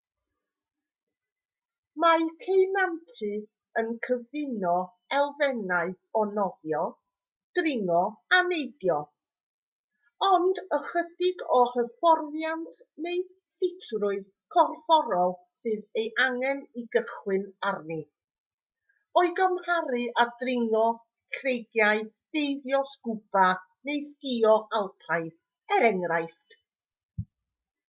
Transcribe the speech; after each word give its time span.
mae 2.03 2.23
ceunantu 2.43 3.27
yn 3.81 3.89
cyfuno 4.05 4.71
elfennau 5.17 5.91
o 6.21 6.23
nofio 6.37 6.79
dringo 7.59 7.99
a 8.37 8.39
neidio- 8.47 8.95
ond 10.31 10.61
ychydig 10.79 11.43
o 11.59 11.61
hyfforddiant 11.73 12.79
neu 13.07 13.21
ffitrwydd 13.59 14.25
corfforol 14.57 15.37
sydd 15.65 16.01
ei 16.03 16.07
angen 16.25 16.65
i 16.83 16.87
gychwyn 16.97 17.45
arni 17.73 17.99
o'i 19.23 19.33
gymharu 19.43 20.03
â 20.25 20.29
dringo 20.43 20.85
creigiau 21.39 22.05
deifio 22.39 22.81
sgwba 22.97 23.47
neu 23.91 24.03
sgïo 24.11 24.57
alpaidd 24.83 25.79
er 25.79 25.87
enghraifft 25.95 26.61